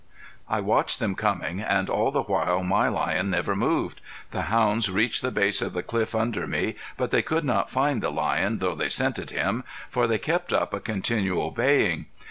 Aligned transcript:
I 0.49 0.61
watched 0.61 0.97
them 0.97 1.13
coming, 1.13 1.61
and 1.61 1.87
all 1.87 2.09
the 2.09 2.23
while 2.23 2.63
my 2.63 2.87
lion 2.87 3.29
never 3.29 3.55
moved. 3.55 4.01
The 4.31 4.41
hounds 4.49 4.89
reached 4.89 5.21
the 5.21 5.29
base 5.29 5.61
of 5.61 5.73
the 5.73 5.83
cliff 5.83 6.15
under 6.15 6.47
me, 6.47 6.73
but 6.97 7.11
they 7.11 7.21
could 7.21 7.43
not 7.45 7.69
find 7.69 8.01
the 8.01 8.09
lion, 8.09 8.57
though 8.57 8.73
they 8.73 8.89
scented 8.89 9.29
him, 9.29 9.63
for 9.91 10.07
they 10.07 10.17
kept 10.17 10.51
up 10.51 10.73
a 10.73 10.79
continual 10.79 11.51
baying. 11.51 12.07